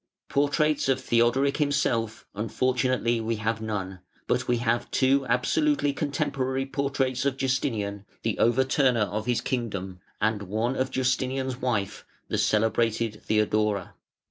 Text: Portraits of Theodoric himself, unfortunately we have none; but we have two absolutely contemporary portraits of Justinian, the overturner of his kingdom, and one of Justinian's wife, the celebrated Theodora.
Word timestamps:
Portraits 0.29 0.89
of 0.89 0.99
Theodoric 0.99 1.57
himself, 1.57 2.25
unfortunately 2.33 3.21
we 3.21 3.35
have 3.35 3.61
none; 3.61 3.99
but 4.25 4.47
we 4.47 4.57
have 4.57 4.89
two 4.89 5.27
absolutely 5.27 5.93
contemporary 5.93 6.65
portraits 6.65 7.23
of 7.23 7.37
Justinian, 7.37 8.05
the 8.23 8.35
overturner 8.39 9.07
of 9.07 9.27
his 9.27 9.41
kingdom, 9.41 9.99
and 10.19 10.41
one 10.41 10.75
of 10.75 10.89
Justinian's 10.89 11.57
wife, 11.57 12.03
the 12.29 12.39
celebrated 12.39 13.21
Theodora. 13.23 13.93